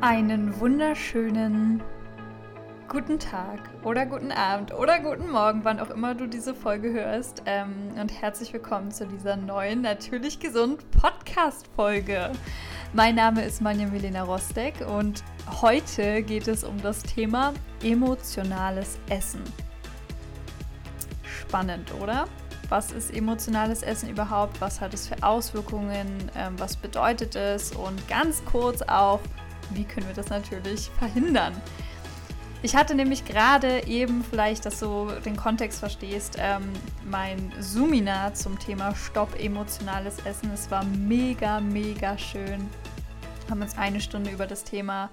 [0.00, 1.82] Einen wunderschönen
[2.86, 7.42] guten Tag oder guten Abend oder guten Morgen, wann auch immer du diese Folge hörst.
[7.46, 12.30] Ähm, und herzlich willkommen zu dieser neuen Natürlich Gesund Podcast-Folge.
[12.92, 15.24] Mein Name ist Manja Milena Rostek und
[15.60, 19.42] heute geht es um das Thema emotionales Essen.
[21.24, 22.28] Spannend, oder?
[22.68, 24.60] Was ist emotionales Essen überhaupt?
[24.60, 26.30] Was hat es für Auswirkungen?
[26.36, 27.72] Ähm, was bedeutet es?
[27.72, 29.20] Und ganz kurz auch,
[29.70, 31.60] wie können wir das natürlich verhindern?
[32.60, 36.72] Ich hatte nämlich gerade eben, vielleicht, dass du den Kontext verstehst, ähm,
[37.08, 40.50] mein Zoomina zum Thema Stopp emotionales Essen.
[40.52, 42.68] Es war mega, mega schön.
[43.48, 45.10] Haben uns eine Stunde über das Thema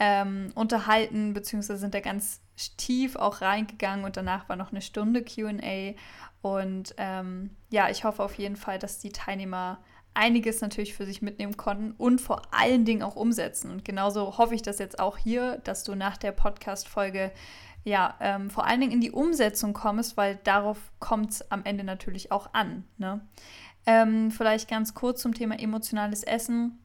[0.00, 2.40] ähm, unterhalten, beziehungsweise sind da ganz
[2.76, 5.94] tief auch reingegangen und danach war noch eine Stunde QA.
[6.42, 9.78] Und ähm, ja, ich hoffe auf jeden Fall, dass die Teilnehmer
[10.18, 13.70] einiges natürlich für sich mitnehmen konnten und vor allen Dingen auch umsetzen.
[13.70, 17.30] Und genauso hoffe ich das jetzt auch hier, dass du nach der Podcast-Folge
[17.84, 21.84] ja ähm, vor allen Dingen in die Umsetzung kommst, weil darauf kommt es am Ende
[21.84, 22.84] natürlich auch an.
[22.98, 23.20] Ne?
[23.86, 26.84] Ähm, vielleicht ganz kurz zum Thema emotionales Essen.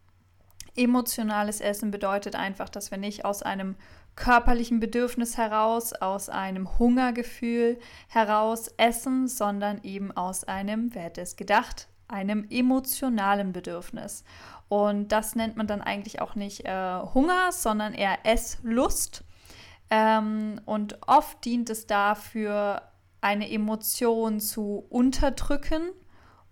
[0.76, 3.76] Emotionales Essen bedeutet einfach, dass wir nicht aus einem
[4.16, 11.36] körperlichen Bedürfnis heraus, aus einem Hungergefühl heraus essen, sondern eben aus einem, wer hätte es
[11.36, 14.24] gedacht, einem emotionalen Bedürfnis.
[14.70, 19.24] Und das nennt man dann eigentlich auch nicht äh, Hunger, sondern eher Esslust.
[19.90, 22.82] Ähm, und oft dient es dafür,
[23.22, 25.92] eine Emotion zu unterdrücken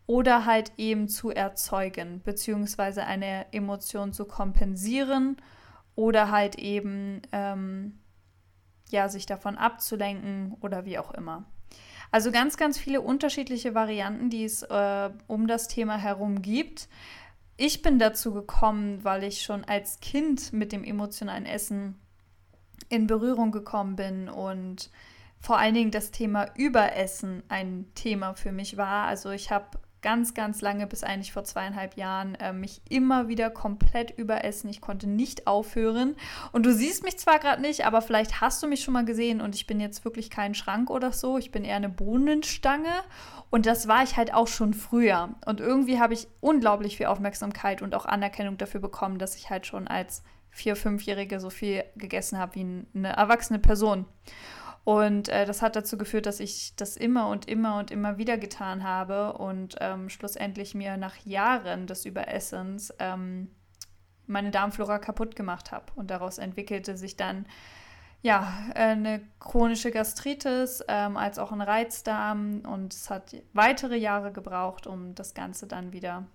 [0.07, 5.37] oder halt eben zu erzeugen, beziehungsweise eine Emotion zu kompensieren
[5.95, 7.99] oder halt eben ähm,
[8.89, 11.45] ja, sich davon abzulenken oder wie auch immer.
[12.11, 16.89] Also ganz, ganz viele unterschiedliche Varianten, die es äh, um das Thema herum gibt.
[17.55, 21.95] Ich bin dazu gekommen, weil ich schon als Kind mit dem emotionalen Essen
[22.89, 24.89] in Berührung gekommen bin und
[25.39, 29.07] vor allen Dingen das Thema Überessen ein Thema für mich war.
[29.07, 33.49] Also ich habe ganz, ganz lange, bis eigentlich vor zweieinhalb Jahren, äh, mich immer wieder
[33.49, 34.69] komplett überessen.
[34.69, 36.15] Ich konnte nicht aufhören.
[36.51, 39.41] Und du siehst mich zwar gerade nicht, aber vielleicht hast du mich schon mal gesehen
[39.41, 41.37] und ich bin jetzt wirklich kein Schrank oder so.
[41.37, 42.89] Ich bin eher eine Bohnenstange.
[43.49, 45.35] Und das war ich halt auch schon früher.
[45.45, 49.67] Und irgendwie habe ich unglaublich viel Aufmerksamkeit und auch Anerkennung dafür bekommen, dass ich halt
[49.67, 54.05] schon als vier-, fünfjährige so viel gegessen habe wie eine erwachsene Person.
[54.83, 58.37] Und äh, das hat dazu geführt, dass ich das immer und immer und immer wieder
[58.37, 63.51] getan habe und ähm, schlussendlich mir nach Jahren des Überessens ähm,
[64.25, 65.85] meine Darmflora kaputt gemacht habe.
[65.95, 67.45] Und daraus entwickelte sich dann
[68.23, 72.61] ja eine chronische Gastritis ähm, als auch ein Reizdarm.
[72.61, 76.25] Und es hat weitere Jahre gebraucht, um das Ganze dann wieder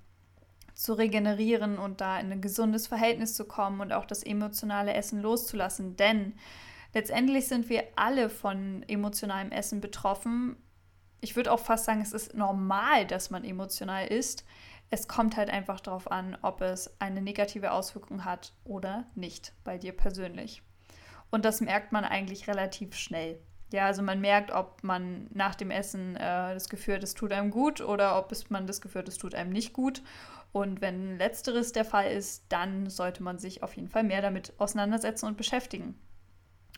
[0.74, 5.20] zu regenerieren und da in ein gesundes Verhältnis zu kommen und auch das emotionale Essen
[5.20, 5.96] loszulassen.
[5.96, 6.34] Denn
[6.94, 10.56] letztendlich sind wir alle von emotionalem Essen betroffen.
[11.20, 14.44] Ich würde auch fast sagen, es ist normal, dass man emotional isst.
[14.90, 19.78] Es kommt halt einfach darauf an, ob es eine negative Auswirkung hat oder nicht bei
[19.78, 20.62] dir persönlich.
[21.30, 23.40] Und das merkt man eigentlich relativ schnell.
[23.72, 27.32] Ja, also man merkt, ob man nach dem Essen äh, das Gefühl hat, es tut
[27.32, 30.02] einem gut oder ob es, man das Gefühl hat, es tut einem nicht gut.
[30.52, 34.52] Und wenn letzteres der Fall ist, dann sollte man sich auf jeden Fall mehr damit
[34.58, 35.98] auseinandersetzen und beschäftigen.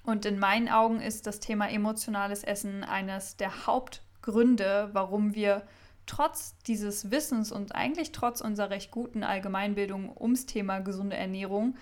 [0.09, 5.65] Und in meinen Augen ist das Thema emotionales Essen eines der Hauptgründe, warum wir
[6.07, 11.77] trotz dieses Wissens und eigentlich trotz unserer recht guten Allgemeinbildung ums Thema gesunde Ernährung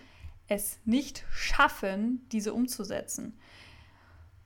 [0.48, 3.38] es nicht schaffen, diese umzusetzen.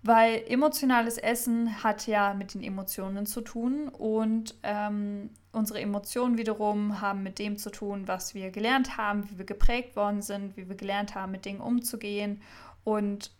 [0.02, 7.00] Weil emotionales Essen hat ja mit den Emotionen zu tun und ähm, unsere Emotionen wiederum
[7.00, 10.68] haben mit dem zu tun, was wir gelernt haben, wie wir geprägt worden sind, wie
[10.68, 12.42] wir gelernt haben, mit Dingen umzugehen.
[12.84, 13.30] Und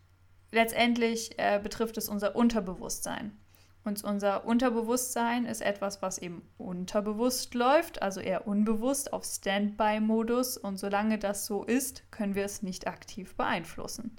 [0.50, 3.37] letztendlich äh, betrifft es unser Unterbewusstsein.
[3.82, 10.58] Und unser Unterbewusstsein ist etwas, was eben unterbewusst läuft, also eher unbewusst auf Standby-Modus.
[10.58, 14.17] Und solange das so ist, können wir es nicht aktiv beeinflussen.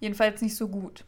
[0.00, 1.04] Jedenfalls nicht so gut.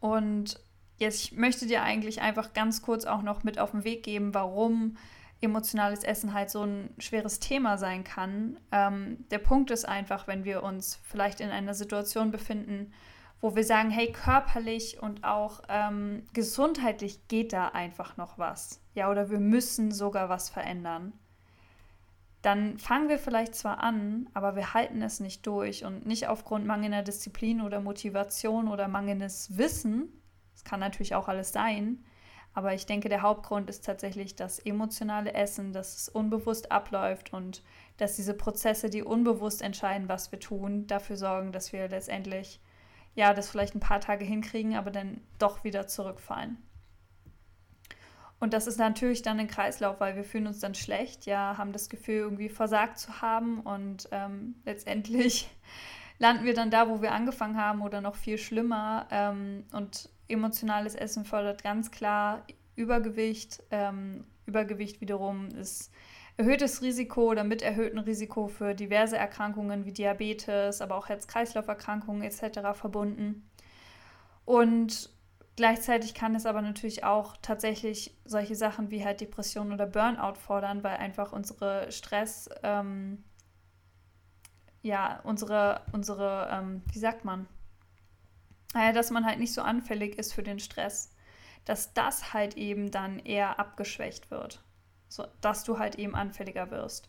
[0.00, 0.60] Und
[0.98, 4.34] jetzt ich möchte dir eigentlich einfach ganz kurz auch noch mit auf den Weg geben,
[4.34, 4.96] warum
[5.40, 8.58] emotionales Essen halt so ein schweres Thema sein kann.
[8.72, 12.92] Ähm, der Punkt ist einfach, wenn wir uns vielleicht in einer Situation befinden,
[13.44, 18.80] wo wir sagen, hey, körperlich und auch ähm, gesundheitlich geht da einfach noch was.
[18.94, 21.12] Ja, oder wir müssen sogar was verändern.
[22.40, 26.64] Dann fangen wir vielleicht zwar an, aber wir halten es nicht durch und nicht aufgrund
[26.64, 30.22] mangelnder Disziplin oder Motivation oder mangelndes Wissen.
[30.54, 32.02] Das kann natürlich auch alles sein.
[32.54, 37.62] Aber ich denke, der Hauptgrund ist tatsächlich das emotionale Essen, dass es unbewusst abläuft und
[37.98, 42.58] dass diese Prozesse, die unbewusst entscheiden, was wir tun, dafür sorgen, dass wir letztendlich
[43.14, 46.58] ja das vielleicht ein paar Tage hinkriegen, aber dann doch wieder zurückfallen.
[48.40, 51.72] Und das ist natürlich dann ein Kreislauf, weil wir fühlen uns dann schlecht, ja, haben
[51.72, 55.48] das Gefühl, irgendwie versagt zu haben und ähm, letztendlich
[56.18, 59.06] landen wir dann da, wo wir angefangen haben oder noch viel schlimmer.
[59.10, 62.44] Ähm, und emotionales Essen fördert ganz klar
[62.76, 63.62] Übergewicht.
[63.70, 65.90] Ähm, Übergewicht wiederum ist
[66.36, 72.60] erhöhtes Risiko oder mit erhöhtem Risiko für diverse Erkrankungen wie Diabetes, aber auch Herz-Kreislauf-Erkrankungen etc.
[72.74, 73.48] verbunden.
[74.44, 75.10] Und
[75.56, 80.82] gleichzeitig kann es aber natürlich auch tatsächlich solche Sachen wie halt Depression oder Burnout fordern,
[80.82, 83.22] weil einfach unsere Stress, ähm,
[84.82, 87.46] ja, unsere, unsere, ähm, wie sagt man,
[88.74, 91.10] naja, dass man halt nicht so anfällig ist für den Stress,
[91.64, 94.63] dass das halt eben dann eher abgeschwächt wird,
[95.14, 97.08] so, dass du halt eben anfälliger wirst.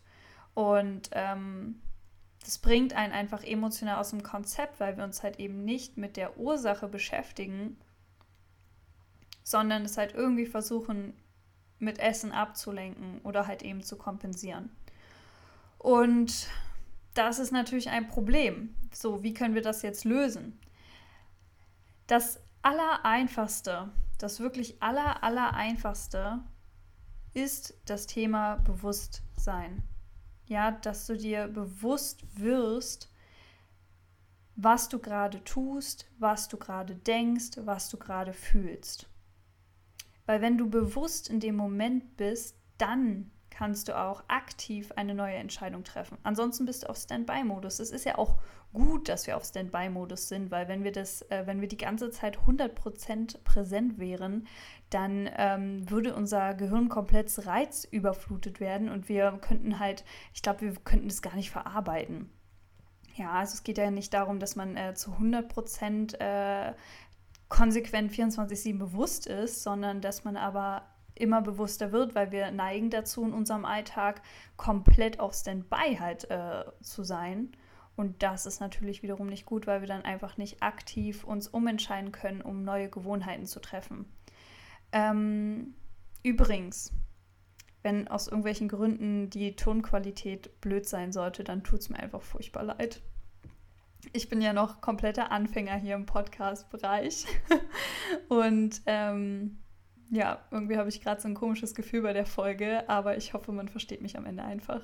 [0.54, 1.82] Und ähm,
[2.44, 6.16] das bringt einen einfach emotional aus dem Konzept, weil wir uns halt eben nicht mit
[6.16, 7.76] der Ursache beschäftigen,
[9.42, 11.14] sondern es halt irgendwie versuchen,
[11.80, 14.70] mit Essen abzulenken oder halt eben zu kompensieren.
[15.78, 16.48] Und
[17.14, 18.76] das ist natürlich ein Problem.
[18.92, 20.60] So, wie können wir das jetzt lösen?
[22.06, 23.88] Das Allereinfachste,
[24.18, 26.44] das wirklich Aller, Allereinfachste
[27.36, 29.82] ist das Thema Bewusstsein.
[30.46, 33.12] Ja, dass du dir bewusst wirst,
[34.54, 39.10] was du gerade tust, was du gerade denkst, was du gerade fühlst.
[40.24, 45.36] Weil wenn du bewusst in dem Moment bist, dann kannst du auch aktiv eine neue
[45.36, 46.18] Entscheidung treffen.
[46.24, 47.78] Ansonsten bist du auf Standby-Modus.
[47.80, 48.36] Es ist ja auch
[48.74, 52.10] gut, dass wir auf Standby-Modus sind, weil wenn wir das, äh, wenn wir die ganze
[52.10, 54.46] Zeit 100% präsent wären,
[54.90, 60.04] dann ähm, würde unser Gehirn komplett reizüberflutet werden und wir könnten halt,
[60.34, 62.30] ich glaube, wir könnten das gar nicht verarbeiten.
[63.14, 66.74] Ja, also es geht ja nicht darum, dass man äh, zu 100% äh,
[67.48, 70.82] konsequent 24-7 bewusst ist, sondern dass man aber
[71.18, 74.22] immer bewusster wird, weil wir neigen dazu, in unserem Alltag
[74.56, 77.52] komplett auf Standby halt äh, zu sein.
[77.96, 82.12] Und das ist natürlich wiederum nicht gut, weil wir dann einfach nicht aktiv uns umentscheiden
[82.12, 84.04] können, um neue Gewohnheiten zu treffen.
[84.92, 85.74] Ähm,
[86.22, 86.92] übrigens,
[87.82, 92.64] wenn aus irgendwelchen Gründen die Tonqualität blöd sein sollte, dann tut es mir einfach furchtbar
[92.64, 93.00] leid.
[94.12, 97.26] Ich bin ja noch kompletter Anfänger hier im Podcast-Bereich.
[98.28, 99.58] Und ähm,
[100.10, 103.52] ja, irgendwie habe ich gerade so ein komisches Gefühl bei der Folge, aber ich hoffe,
[103.52, 104.82] man versteht mich am Ende einfach.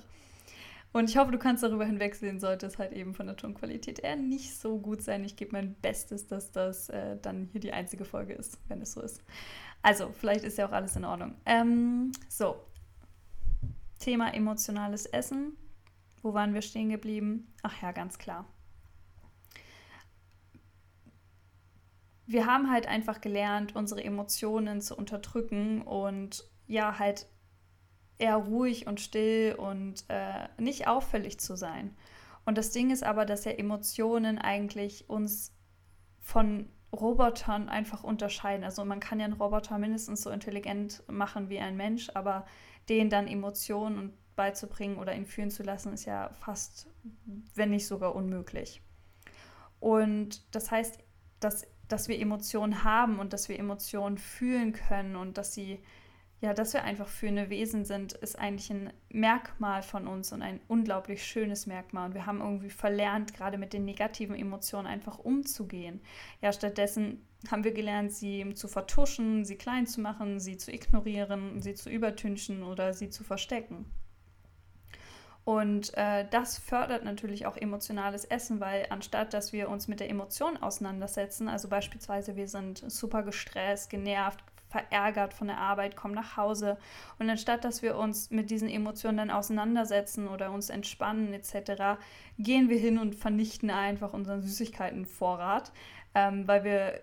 [0.92, 4.16] Und ich hoffe, du kannst darüber hinwegsehen, sollte es halt eben von der Tonqualität eher
[4.16, 5.24] nicht so gut sein.
[5.24, 8.92] Ich gebe mein Bestes, dass das äh, dann hier die einzige Folge ist, wenn es
[8.92, 9.22] so ist.
[9.80, 11.34] Also, vielleicht ist ja auch alles in Ordnung.
[11.46, 12.56] Ähm, so,
[13.98, 15.56] Thema emotionales Essen.
[16.20, 17.52] Wo waren wir stehen geblieben?
[17.62, 18.46] Ach ja, ganz klar.
[22.32, 27.26] Wir haben halt einfach gelernt, unsere Emotionen zu unterdrücken und ja, halt
[28.18, 31.96] eher ruhig und still und äh, nicht auffällig zu sein.
[32.44, 35.54] Und das Ding ist aber, dass ja Emotionen eigentlich uns
[36.20, 38.64] von Robotern einfach unterscheiden.
[38.64, 42.46] Also man kann ja einen Roboter mindestens so intelligent machen wie ein Mensch, aber
[42.88, 46.88] denen dann Emotionen beizubringen oder ihn fühlen zu lassen, ist ja fast,
[47.54, 48.82] wenn nicht sogar unmöglich.
[49.80, 50.98] Und das heißt,
[51.40, 55.78] dass dass wir Emotionen haben und dass wir Emotionen fühlen können und dass sie,
[56.40, 60.60] ja, dass wir einfach fühlende Wesen sind, ist eigentlich ein Merkmal von uns und ein
[60.68, 62.08] unglaublich schönes Merkmal.
[62.08, 66.00] Und wir haben irgendwie verlernt, gerade mit den negativen Emotionen einfach umzugehen.
[66.40, 71.60] Ja, stattdessen haben wir gelernt, sie zu vertuschen, sie klein zu machen, sie zu ignorieren,
[71.60, 73.84] sie zu übertünchen oder sie zu verstecken.
[75.44, 80.08] Und äh, das fördert natürlich auch emotionales Essen, weil anstatt dass wir uns mit der
[80.08, 86.36] Emotion auseinandersetzen, also beispielsweise wir sind super gestresst, genervt, verärgert von der Arbeit, kommen nach
[86.36, 86.78] Hause
[87.18, 92.00] und anstatt dass wir uns mit diesen Emotionen dann auseinandersetzen oder uns entspannen etc.,
[92.38, 95.72] gehen wir hin und vernichten einfach unseren Süßigkeitenvorrat,
[96.14, 97.00] ähm, weil wir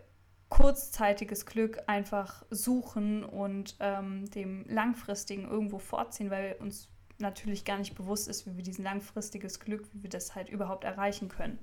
[0.50, 7.78] kurzzeitiges Glück einfach suchen und ähm, dem langfristigen irgendwo vorziehen, weil wir uns natürlich gar
[7.78, 11.60] nicht bewusst ist, wie wir diesen langfristiges Glück, wie wir das halt überhaupt erreichen können.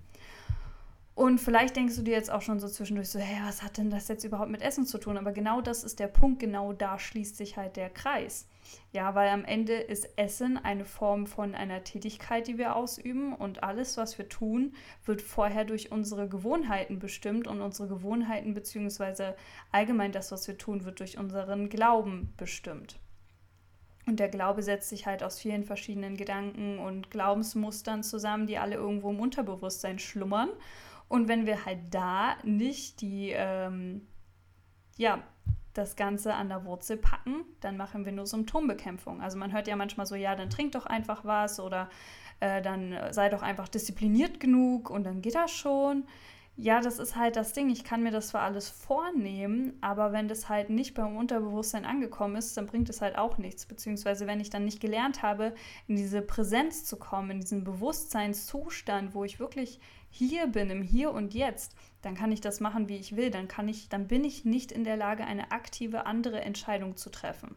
[1.17, 3.89] Und vielleicht denkst du dir jetzt auch schon so zwischendurch so, hey, was hat denn
[3.89, 5.17] das jetzt überhaupt mit Essen zu tun?
[5.17, 8.47] Aber genau das ist der Punkt, genau da schließt sich halt der Kreis.
[8.93, 13.63] Ja, weil am Ende ist Essen eine Form von einer Tätigkeit, die wir ausüben und
[13.63, 14.75] alles, was wir tun,
[15.07, 19.37] wird vorher durch unsere Gewohnheiten bestimmt und unsere Gewohnheiten beziehungsweise
[19.73, 22.99] allgemein das, was wir tun, wird durch unseren Glauben bestimmt.
[24.07, 28.77] Und der Glaube setzt sich halt aus vielen verschiedenen Gedanken und Glaubensmustern zusammen, die alle
[28.77, 30.51] irgendwo im Unterbewusstsein schlummern
[31.09, 34.07] und wenn wir halt da nicht die, ähm,
[34.97, 35.23] ja,
[35.73, 39.21] das Ganze an der Wurzel packen, dann machen wir nur Symptombekämpfung.
[39.21, 41.91] Also man hört ja manchmal so, ja, dann trink doch einfach was oder
[42.41, 46.05] äh, dann sei doch einfach diszipliniert genug und dann geht das schon.
[46.59, 47.69] Ja, das ist halt das Ding.
[47.69, 52.37] Ich kann mir das zwar alles vornehmen, aber wenn das halt nicht beim Unterbewusstsein angekommen
[52.37, 53.67] ist, dann bringt es halt auch nichts.
[53.67, 55.55] Beziehungsweise wenn ich dann nicht gelernt habe,
[55.87, 61.13] in diese Präsenz zu kommen, in diesen Bewusstseinszustand, wo ich wirklich hier bin, im Hier
[61.13, 63.31] und Jetzt, dann kann ich das machen, wie ich will.
[63.31, 67.11] Dann kann ich, dann bin ich nicht in der Lage, eine aktive andere Entscheidung zu
[67.11, 67.55] treffen.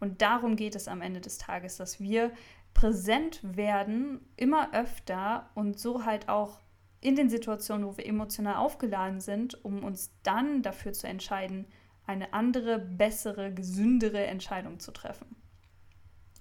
[0.00, 2.30] Und darum geht es am Ende des Tages, dass wir
[2.74, 6.60] präsent werden, immer öfter und so halt auch
[7.00, 11.66] in den Situationen, wo wir emotional aufgeladen sind, um uns dann dafür zu entscheiden,
[12.06, 15.36] eine andere, bessere, gesündere Entscheidung zu treffen.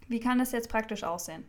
[0.08, 1.46] Wie kann das jetzt praktisch aussehen?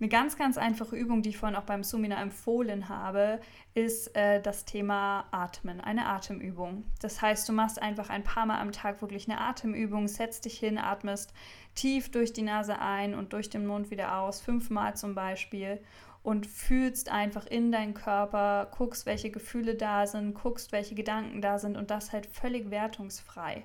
[0.00, 3.38] Eine ganz, ganz einfache Übung, die ich vorhin auch beim Sumina empfohlen habe,
[3.74, 6.84] ist äh, das Thema Atmen, eine Atemübung.
[7.02, 10.58] Das heißt, du machst einfach ein paar Mal am Tag wirklich eine Atemübung, setzt dich
[10.58, 11.34] hin, atmest
[11.74, 15.78] tief durch die Nase ein und durch den Mund wieder aus, fünfmal zum Beispiel
[16.22, 21.58] und fühlst einfach in deinen Körper, guckst, welche Gefühle da sind, guckst, welche Gedanken da
[21.58, 23.64] sind und das halt völlig wertungsfrei.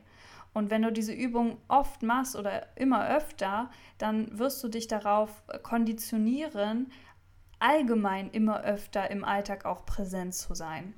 [0.54, 5.44] Und wenn du diese Übung oft machst oder immer öfter, dann wirst du dich darauf
[5.64, 6.92] konditionieren,
[7.60, 10.94] allgemein immer öfter im Alltag auch präsent zu sein.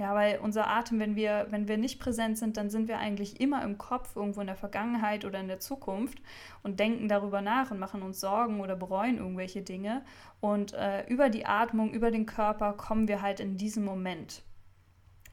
[0.00, 3.38] Ja, weil unser Atem, wenn wir, wenn wir nicht präsent sind, dann sind wir eigentlich
[3.38, 6.22] immer im Kopf, irgendwo in der Vergangenheit oder in der Zukunft
[6.62, 10.02] und denken darüber nach und machen uns Sorgen oder bereuen irgendwelche Dinge.
[10.40, 14.42] Und äh, über die Atmung, über den Körper kommen wir halt in diesen Moment.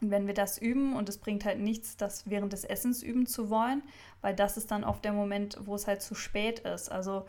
[0.02, 3.26] Und wenn wir das üben, und es bringt halt nichts, das während des Essens üben
[3.26, 3.84] zu wollen,
[4.20, 6.92] weil das ist dann oft der Moment, wo es halt zu spät ist.
[6.92, 7.26] Also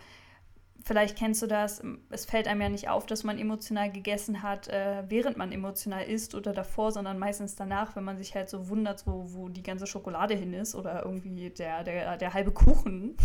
[0.85, 4.69] vielleicht kennst du das, es fällt einem ja nicht auf, dass man emotional gegessen hat,
[4.69, 8.69] äh, während man emotional isst oder davor, sondern meistens danach, wenn man sich halt so
[8.69, 13.17] wundert, wo, wo die ganze Schokolade hin ist oder irgendwie der, der, der halbe Kuchen.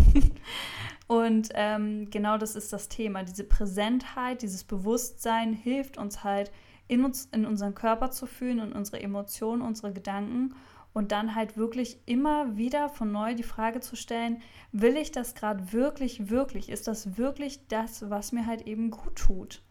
[1.08, 3.24] und ähm, genau das ist das Thema.
[3.24, 6.52] Diese Präsentheit, dieses Bewusstsein hilft uns halt,
[6.88, 10.54] in uns, in unseren Körper zu fühlen und unsere Emotionen, unsere Gedanken
[10.94, 15.36] und dann halt wirklich immer wieder von neu die Frage zu stellen, will ich das
[15.36, 16.70] gerade wirklich, wirklich?
[16.70, 19.62] Ist das wirklich das, was mir halt eben gut tut?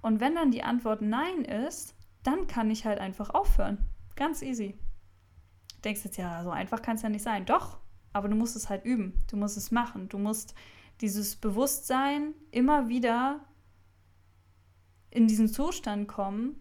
[0.00, 3.78] Und wenn dann die Antwort Nein ist, dann kann ich halt einfach aufhören.
[4.16, 4.74] Ganz easy.
[5.76, 7.44] Du denkst jetzt, ja, so einfach kann es ja nicht sein.
[7.44, 7.78] Doch,
[8.14, 9.14] aber du musst es halt üben.
[9.30, 10.08] Du musst es machen.
[10.08, 10.54] Du musst
[11.00, 13.40] dieses Bewusstsein immer wieder
[15.10, 16.56] in diesen Zustand kommen,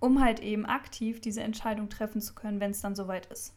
[0.00, 3.54] um halt eben aktiv diese Entscheidung treffen zu können, wenn es dann soweit ist.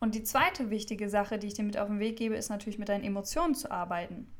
[0.00, 2.78] Und die zweite wichtige Sache, die ich dir mit auf den Weg gebe, ist natürlich
[2.78, 4.30] mit deinen Emotionen zu arbeiten.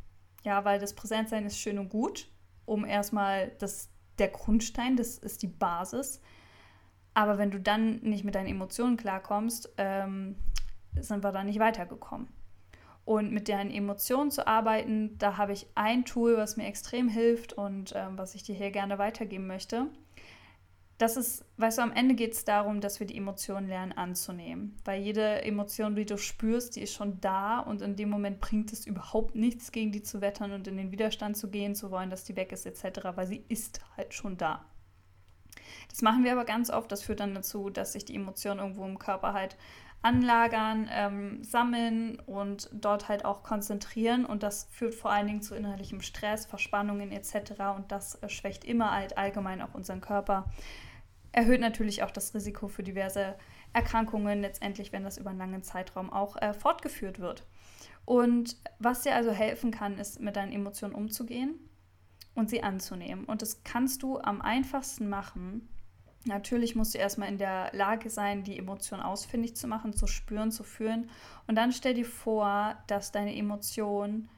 [0.42, 2.28] Ja, weil das Präsentsein ist schön und gut,
[2.66, 6.20] um erstmal das der Grundstein, das ist die Basis.
[7.14, 10.36] Aber wenn du dann nicht mit deinen Emotionen klarkommst, ähm,
[11.00, 12.28] sind wir da nicht weitergekommen.
[13.04, 17.52] Und mit deinen Emotionen zu arbeiten, da habe ich ein Tool, was mir extrem hilft
[17.52, 19.88] und ähm, was ich dir hier gerne weitergeben möchte
[21.04, 24.74] das ist, weißt du, am Ende geht es darum, dass wir die Emotionen lernen anzunehmen.
[24.86, 28.72] Weil jede Emotion, die du spürst, die ist schon da und in dem Moment bringt
[28.72, 32.08] es überhaupt nichts, gegen die zu wettern und in den Widerstand zu gehen, zu wollen,
[32.08, 34.64] dass die weg ist, etc., weil sie ist halt schon da.
[35.90, 36.90] Das machen wir aber ganz oft.
[36.90, 39.58] Das führt dann dazu, dass sich die Emotionen irgendwo im Körper halt
[40.04, 44.26] anlagern, ähm, sammeln und dort halt auch konzentrieren.
[44.26, 47.52] Und das führt vor allen Dingen zu innerlichem Stress, Verspannungen etc.
[47.76, 50.50] Und das äh, schwächt immer halt allgemein auch unseren Körper.
[51.34, 53.34] Erhöht natürlich auch das Risiko für diverse
[53.72, 57.44] Erkrankungen, letztendlich, wenn das über einen langen Zeitraum auch äh, fortgeführt wird.
[58.04, 61.58] Und was dir also helfen kann, ist mit deinen Emotionen umzugehen
[62.36, 63.24] und sie anzunehmen.
[63.24, 65.68] Und das kannst du am einfachsten machen,
[66.26, 70.50] Natürlich musst du erstmal in der Lage sein, die Emotion ausfindig zu machen, zu spüren,
[70.50, 71.10] zu fühlen.
[71.46, 74.28] Und dann stell dir vor, dass deine Emotion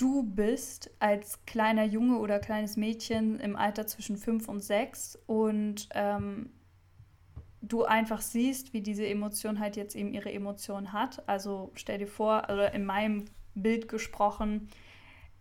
[0.00, 5.88] du bist als kleiner Junge oder kleines Mädchen im Alter zwischen fünf und sechs und
[5.94, 6.50] ähm,
[7.60, 11.28] du einfach siehst, wie diese Emotion halt jetzt eben ihre Emotion hat.
[11.28, 14.68] Also stell dir vor, oder in meinem Bild gesprochen,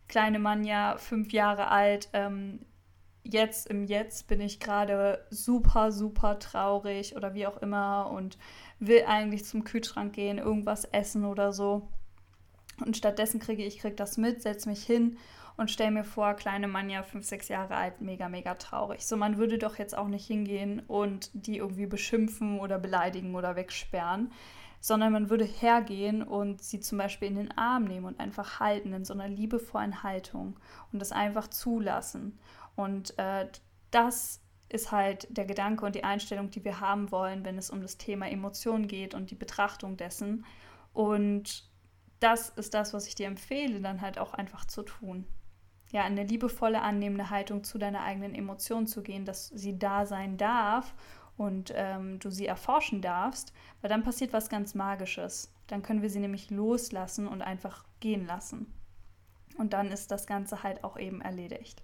[0.09, 2.59] kleine Manja, fünf Jahre alt, ähm,
[3.23, 8.37] jetzt im Jetzt bin ich gerade super, super traurig oder wie auch immer und
[8.79, 11.87] will eigentlich zum Kühlschrank gehen, irgendwas essen oder so.
[12.85, 15.17] Und stattdessen kriege ich krieg das mit, setze mich hin
[15.57, 19.05] und stelle mir vor, kleine Manja, fünf, sechs Jahre alt, mega, mega traurig.
[19.05, 23.57] So, man würde doch jetzt auch nicht hingehen und die irgendwie beschimpfen oder beleidigen oder
[23.57, 24.31] wegsperren,
[24.79, 28.93] sondern man würde hergehen und sie zum Beispiel in den Arm nehmen und einfach halten
[28.93, 30.57] in so einer liebevollen Haltung
[30.93, 32.39] und das einfach zulassen.
[32.77, 33.47] Und äh,
[33.91, 37.81] das ist halt der Gedanke und die Einstellung, die wir haben wollen, wenn es um
[37.81, 40.45] das Thema Emotionen geht und die Betrachtung dessen.
[40.93, 41.68] Und
[42.19, 45.25] das ist das, was ich dir empfehle, dann halt auch einfach zu tun
[45.91, 50.05] ja, in eine liebevolle, annehmende Haltung zu deiner eigenen Emotion zu gehen, dass sie da
[50.05, 50.93] sein darf
[51.37, 55.51] und ähm, du sie erforschen darfst, weil dann passiert was ganz Magisches.
[55.67, 58.71] Dann können wir sie nämlich loslassen und einfach gehen lassen.
[59.57, 61.81] Und dann ist das Ganze halt auch eben erledigt.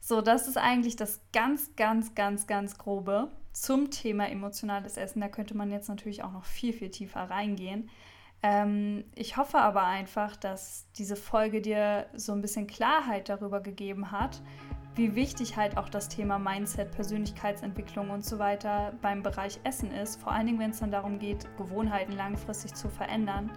[0.00, 5.20] So, das ist eigentlich das ganz, ganz, ganz, ganz grobe zum Thema emotionales Essen.
[5.20, 7.90] Da könnte man jetzt natürlich auch noch viel, viel tiefer reingehen.
[8.42, 14.10] Ähm, ich hoffe aber einfach, dass diese Folge dir so ein bisschen Klarheit darüber gegeben
[14.10, 14.40] hat,
[14.94, 20.20] wie wichtig halt auch das Thema Mindset, Persönlichkeitsentwicklung und so weiter beim Bereich Essen ist.
[20.20, 23.50] Vor allen Dingen, wenn es dann darum geht, Gewohnheiten langfristig zu verändern.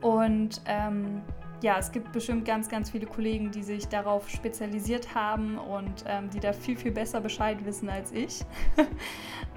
[0.00, 1.22] Und ähm,
[1.62, 6.30] ja, es gibt bestimmt ganz, ganz viele Kollegen, die sich darauf spezialisiert haben und ähm,
[6.30, 8.40] die da viel, viel besser Bescheid wissen als ich.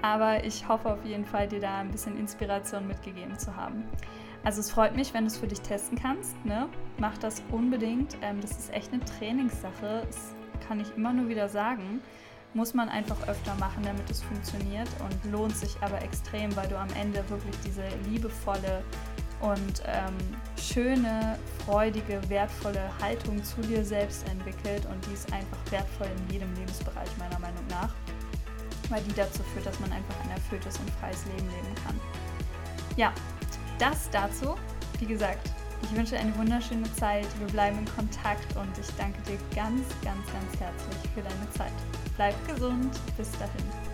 [0.02, 3.84] Aber ich hoffe auf jeden Fall, dir da ein bisschen Inspiration mitgegeben zu haben.
[4.42, 6.44] Also es freut mich, wenn du es für dich testen kannst.
[6.44, 6.68] Ne?
[6.98, 8.18] Mach das unbedingt.
[8.20, 10.02] Ähm, das ist echt eine Trainingssache.
[10.06, 10.34] Das
[10.68, 12.02] kann ich immer nur wieder sagen.
[12.52, 16.78] Muss man einfach öfter machen, damit es funktioniert und lohnt sich aber extrem, weil du
[16.78, 18.84] am Ende wirklich diese liebevolle
[19.40, 20.16] und ähm,
[20.60, 26.54] schöne, freudige, wertvolle Haltung zu dir selbst entwickelt und die ist einfach wertvoll in jedem
[26.54, 27.94] Lebensbereich meiner Meinung nach,
[28.88, 32.00] weil die dazu führt, dass man einfach ein erfülltes und freies Leben leben kann.
[32.96, 33.12] Ja,
[33.78, 34.54] das dazu.
[34.98, 35.50] Wie gesagt,
[35.82, 37.26] ich wünsche eine wunderschöne Zeit.
[37.38, 41.72] Wir bleiben in Kontakt und ich danke dir ganz, ganz, ganz herzlich für deine Zeit.
[42.16, 42.98] Bleib gesund.
[43.16, 43.93] Bis dahin.